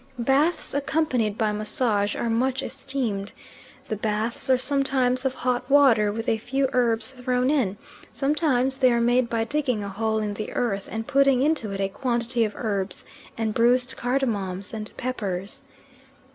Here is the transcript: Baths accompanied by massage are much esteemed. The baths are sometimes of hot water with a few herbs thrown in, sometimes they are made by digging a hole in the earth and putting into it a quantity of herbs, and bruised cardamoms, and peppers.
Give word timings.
Baths 0.17 0.73
accompanied 0.73 1.37
by 1.37 1.51
massage 1.51 2.15
are 2.15 2.27
much 2.27 2.63
esteemed. 2.63 3.33
The 3.87 3.95
baths 3.95 4.49
are 4.49 4.57
sometimes 4.57 5.25
of 5.25 5.35
hot 5.35 5.69
water 5.69 6.11
with 6.11 6.27
a 6.27 6.39
few 6.39 6.67
herbs 6.73 7.11
thrown 7.11 7.51
in, 7.51 7.77
sometimes 8.11 8.77
they 8.79 8.91
are 8.91 8.99
made 8.99 9.29
by 9.29 9.43
digging 9.43 9.83
a 9.83 9.89
hole 9.89 10.17
in 10.17 10.33
the 10.33 10.53
earth 10.53 10.89
and 10.91 11.05
putting 11.05 11.43
into 11.43 11.71
it 11.71 11.79
a 11.79 11.87
quantity 11.87 12.43
of 12.43 12.55
herbs, 12.55 13.05
and 13.37 13.53
bruised 13.53 13.95
cardamoms, 13.95 14.73
and 14.73 14.91
peppers. 14.97 15.61